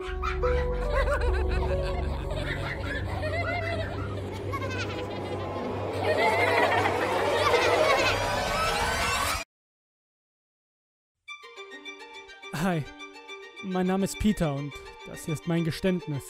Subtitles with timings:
[0.00, 0.06] Hi,
[13.62, 14.72] mein Name ist Peter und
[15.06, 16.22] das hier ist mein Geständnis.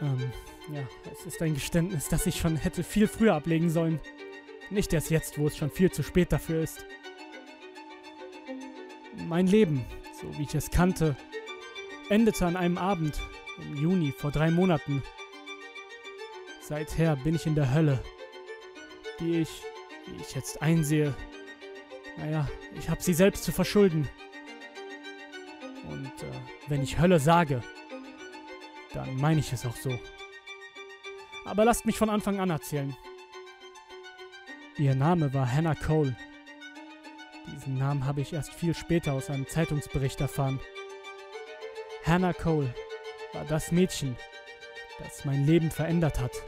[0.00, 0.32] Ähm,
[0.72, 0.80] ja,
[1.12, 4.00] es ist ein Geständnis, das ich schon hätte viel früher ablegen sollen.
[4.70, 6.86] Nicht erst jetzt, wo es schon viel zu spät dafür ist.
[9.28, 9.84] Mein Leben,
[10.20, 11.16] so wie ich es kannte,
[12.08, 13.20] endete an einem Abend
[13.58, 15.02] im Juni vor drei Monaten.
[16.60, 18.02] Seither bin ich in der Hölle,
[19.20, 19.62] die ich,
[20.06, 21.14] wie ich jetzt einsehe,
[22.16, 22.48] naja,
[22.78, 24.08] ich habe sie selbst zu verschulden.
[25.88, 26.32] Und äh,
[26.68, 27.62] wenn ich Hölle sage,
[28.92, 29.98] dann meine ich es auch so.
[31.44, 32.96] Aber lasst mich von Anfang an erzählen.
[34.78, 36.16] Ihr Name war Hannah Cole.
[37.46, 40.60] Diesen Namen habe ich erst viel später aus einem Zeitungsbericht erfahren.
[42.06, 42.74] Hannah Cole
[43.32, 44.16] war das Mädchen,
[44.98, 46.32] das mein Leben verändert hat.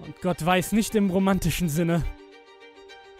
[0.00, 2.04] Und Gott weiß nicht im romantischen Sinne.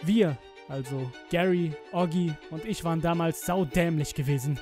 [0.03, 0.37] Wir,
[0.67, 4.59] also Gary, Oggy und ich waren damals saudämlich gewesen.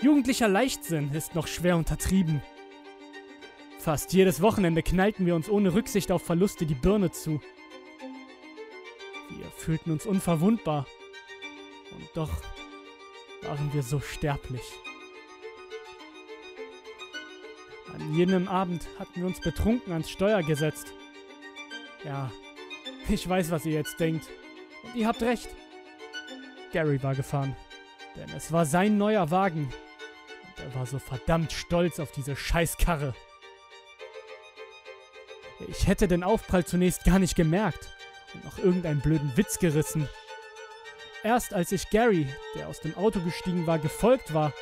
[0.00, 2.42] Jugendlicher Leichtsinn ist noch schwer untertrieben.
[3.78, 7.40] Fast jedes Wochenende knallten wir uns ohne Rücksicht auf Verluste die Birne zu.
[9.28, 10.86] Wir fühlten uns unverwundbar.
[11.92, 12.30] Und doch
[13.42, 14.62] waren wir so sterblich.
[17.92, 20.92] An jenem Abend hatten wir uns betrunken ans Steuer gesetzt.
[22.04, 22.30] Ja,
[23.08, 24.28] ich weiß, was ihr jetzt denkt.
[24.82, 25.48] Und ihr habt recht.
[26.72, 27.54] Gary war gefahren.
[28.16, 29.64] Denn es war sein neuer Wagen.
[29.64, 33.14] Und er war so verdammt stolz auf diese Scheißkarre.
[35.68, 37.94] Ich hätte den Aufprall zunächst gar nicht gemerkt
[38.34, 40.08] und noch irgendeinen blöden Witz gerissen.
[41.24, 44.52] Erst als ich Gary, der aus dem Auto gestiegen war, gefolgt war,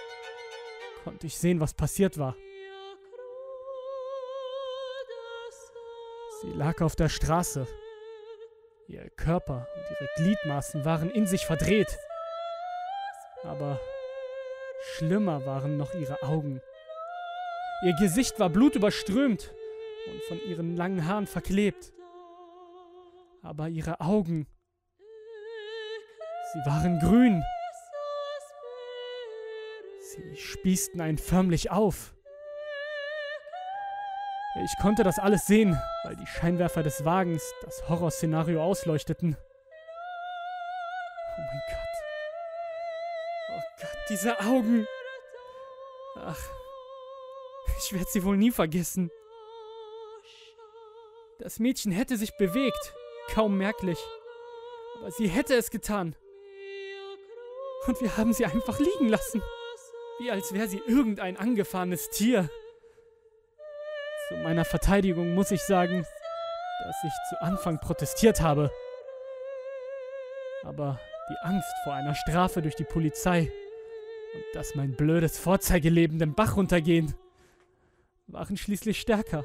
[1.05, 2.37] konnte ich sehen, was passiert war.
[6.43, 7.67] Sie lag auf der Straße.
[8.89, 11.99] Ihr Körper und ihre Gliedmaßen waren in sich verdreht.
[13.43, 13.81] Aber
[14.95, 16.61] schlimmer waren noch ihre Augen.
[17.83, 19.55] Ihr Gesicht war blutüberströmt
[20.11, 21.93] und von ihren langen Haaren verklebt.
[23.43, 24.47] Aber ihre Augen,
[26.53, 27.43] sie waren grün.
[30.01, 32.15] Sie spießten einen förmlich auf.
[34.65, 39.37] Ich konnte das alles sehen, weil die Scheinwerfer des Wagens das Horrorszenario ausleuchteten.
[41.37, 41.89] Oh mein Gott.
[43.53, 44.87] Oh Gott, diese Augen.
[46.17, 46.51] Ach,
[47.79, 49.11] ich werde sie wohl nie vergessen.
[51.39, 52.95] Das Mädchen hätte sich bewegt,
[53.33, 53.99] kaum merklich.
[54.99, 56.17] Aber sie hätte es getan.
[57.87, 59.43] Und wir haben sie einfach liegen lassen.
[60.19, 62.49] Wie als wäre sie irgendein angefahrenes Tier.
[64.29, 66.07] Zu meiner Verteidigung muss ich sagen,
[66.85, 68.71] dass ich zu Anfang protestiert habe.
[70.63, 73.51] Aber die Angst vor einer Strafe durch die Polizei
[74.35, 77.15] und dass mein blödes Vorzeigeleben den Bach runtergehen,
[78.27, 79.45] waren schließlich stärker.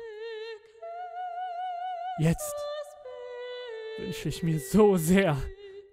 [2.19, 2.56] Jetzt
[3.97, 5.38] wünsche ich mir so sehr,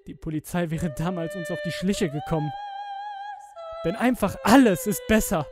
[0.06, 2.50] die Polizei wäre damals uns auf die Schliche gekommen.
[3.84, 5.46] Denn einfach alles ist besser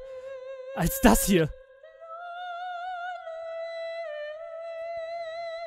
[0.74, 1.48] als das hier.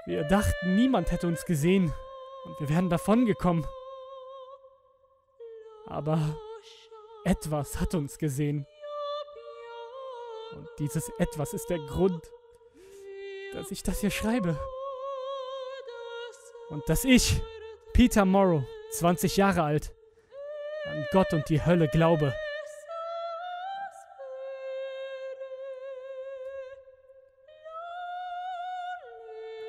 [0.06, 1.94] Wir dachten, niemand hätte uns gesehen
[2.46, 3.66] und wir wären davongekommen.
[5.86, 6.38] Aber
[7.24, 8.66] etwas hat uns gesehen.
[10.56, 12.32] Und dieses etwas ist der Grund,
[13.54, 14.60] dass ich das hier schreibe.
[16.70, 17.42] Und dass ich,
[17.94, 19.94] Peter Morrow, 20 Jahre alt,
[20.90, 22.34] an Gott und die Hölle glaube.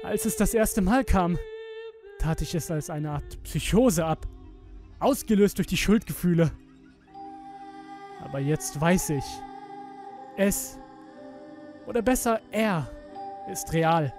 [0.03, 1.39] Als es das erste Mal kam,
[2.19, 4.27] tat ich es als eine Art Psychose ab,
[5.01, 6.51] ausgelöst durch die Schuldgefühle.
[8.23, 9.25] Aber jetzt weiß ich,
[10.39, 10.79] es,
[11.87, 12.91] oder besser er,
[13.51, 14.15] ist real.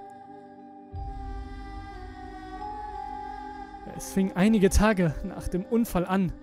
[3.98, 6.34] Es fing einige Tage nach dem Unfall an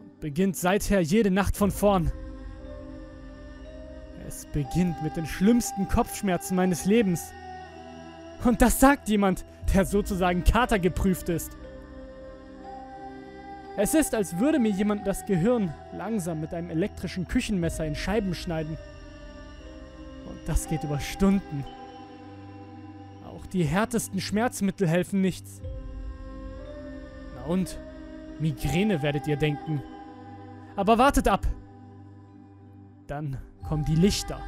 [0.00, 2.10] und beginnt seither jede Nacht von vorn.
[4.26, 7.32] Es beginnt mit den schlimmsten Kopfschmerzen meines Lebens.
[8.42, 9.44] Und das sagt jemand,
[9.74, 11.52] der sozusagen katergeprüft ist.
[13.76, 18.34] Es ist, als würde mir jemand das Gehirn langsam mit einem elektrischen Küchenmesser in Scheiben
[18.34, 18.78] schneiden.
[20.26, 21.64] Und das geht über Stunden.
[23.26, 25.60] Auch die härtesten Schmerzmittel helfen nichts.
[27.46, 27.78] Und?
[28.38, 29.82] Migräne werdet ihr denken.
[30.76, 31.46] Aber wartet ab.
[33.06, 33.36] Dann
[33.68, 34.40] kommen die Lichter.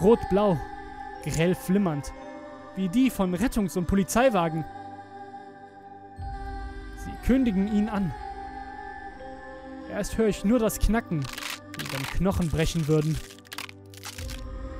[0.00, 0.58] Rot-blau,
[1.24, 2.12] grell flimmernd,
[2.74, 4.64] wie die von Rettungs- und Polizeiwagen.
[6.96, 8.12] Sie kündigen ihn an.
[9.90, 11.20] Erst höre ich nur das Knacken,
[11.78, 13.16] wie wenn Knochen brechen würden.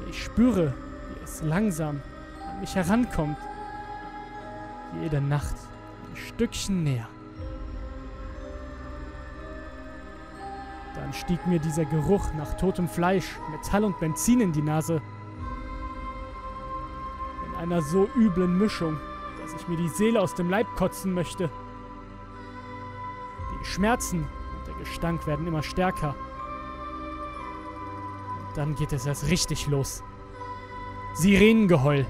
[0.09, 0.73] Ich spüre,
[1.09, 2.01] wie es langsam
[2.49, 3.37] an mich herankommt.
[5.01, 5.57] Jede Nacht
[6.41, 7.07] Stückchen näher.
[10.95, 15.03] Dann stieg mir dieser Geruch nach totem Fleisch, Metall und Benzin in die Nase.
[17.47, 18.99] In einer so üblen Mischung,
[19.43, 21.51] dass ich mir die Seele aus dem Leib kotzen möchte.
[23.61, 26.15] Die Schmerzen und der Gestank werden immer stärker.
[28.49, 30.03] Und dann geht es erst richtig los.
[31.13, 32.07] Sirenengeheul.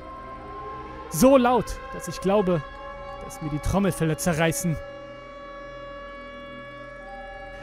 [1.09, 2.63] So laut, dass ich glaube,
[3.31, 4.77] dass mir die Trommelfelle zerreißen.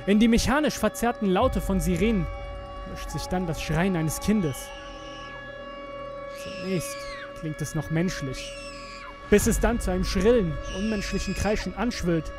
[0.05, 2.25] In die mechanisch verzerrten Laute von Sirenen
[2.89, 4.69] mischt sich dann das Schreien eines Kindes.
[6.41, 6.95] Zunächst
[7.41, 8.49] klingt es noch menschlich,
[9.29, 12.31] bis es dann zu einem schrillen, unmenschlichen Kreischen anschwillt.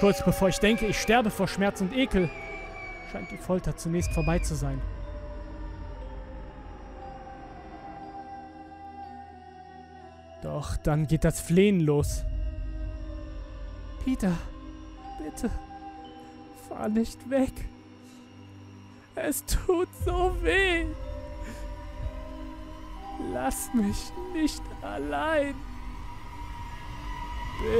[0.00, 2.28] Kurz bevor ich denke, ich sterbe vor Schmerz und Ekel,
[3.12, 4.82] scheint die Folter zunächst vorbei zu sein.
[10.46, 12.22] Doch dann geht das Flehen los.
[14.04, 14.32] Peter,
[15.18, 15.50] bitte,
[16.68, 17.52] fahr nicht weg.
[19.16, 20.86] Es tut so weh.
[23.32, 25.56] Lass mich nicht allein.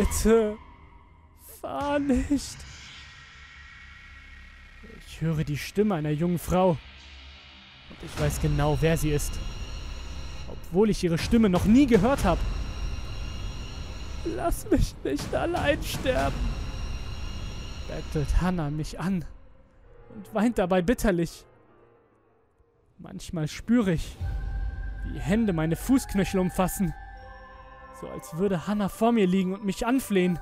[0.00, 0.56] Bitte,
[1.60, 2.56] fahr nicht.
[5.06, 6.70] Ich höre die Stimme einer jungen Frau.
[6.70, 6.78] Und
[8.04, 9.38] ich weiß genau, wer sie ist.
[10.48, 12.40] Obwohl ich ihre Stimme noch nie gehört habe.
[14.34, 16.36] Lass mich nicht allein sterben.
[17.88, 19.24] Bettelt Hannah mich an
[20.14, 21.46] und weint dabei bitterlich.
[22.98, 24.16] Manchmal spüre ich,
[25.04, 26.94] wie Hände meine Fußknöchel umfassen,
[28.00, 30.38] so als würde Hannah vor mir liegen und mich anflehen.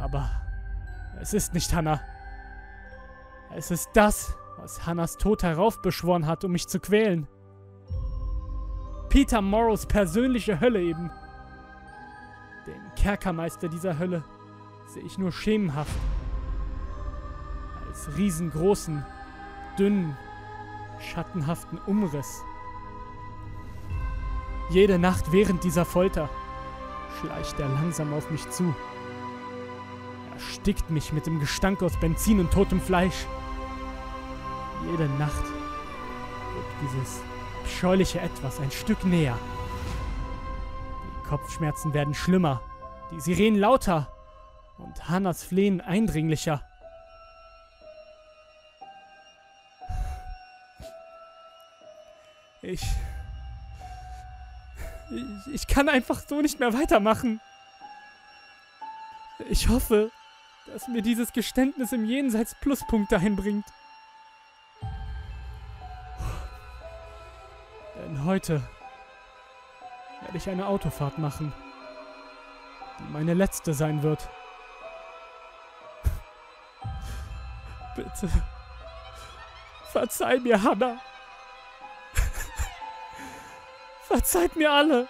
[0.00, 0.28] Aber
[1.20, 2.00] es ist nicht Hannah.
[3.54, 7.26] Es ist das, was Hannahs Tod heraufbeschworen hat, um mich zu quälen.
[9.08, 11.10] Peter Morrows persönliche Hölle eben.
[12.66, 14.24] Den Kerkermeister dieser Hölle
[14.86, 15.98] sehe ich nur schemenhaft.
[17.86, 19.04] Als riesengroßen,
[19.78, 20.16] dünnen,
[21.00, 22.42] schattenhaften Umriss.
[24.70, 26.28] Jede Nacht während dieser Folter
[27.20, 28.74] schleicht er langsam auf mich zu.
[30.34, 33.26] Er stickt mich mit dem Gestank aus Benzin und totem Fleisch.
[34.90, 37.20] Jede Nacht wird dieses
[37.62, 39.38] abscheuliche Etwas ein Stück näher.
[41.28, 42.62] Kopfschmerzen werden schlimmer,
[43.12, 44.12] die Sirenen lauter
[44.78, 46.62] und Hannas Flehen eindringlicher.
[52.62, 52.82] Ich,
[55.10, 55.52] ich.
[55.52, 57.40] Ich kann einfach so nicht mehr weitermachen.
[59.48, 60.10] Ich hoffe,
[60.66, 63.66] dass mir dieses Geständnis im Jenseits Pluspunkte einbringt.
[67.96, 68.68] Denn heute
[70.26, 71.52] werde ich eine Autofahrt machen,
[72.98, 74.28] die meine letzte sein wird.
[77.94, 78.28] Bitte.
[79.92, 80.96] Verzeih mir, Hannah.
[84.08, 85.06] Verzeiht mir alle.